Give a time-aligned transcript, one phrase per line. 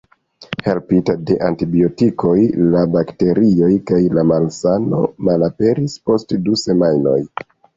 [0.67, 2.33] Helpita de antibiotikoj,
[2.75, 7.19] la bakterioj kaj la malsano malaperis post du semajnoj.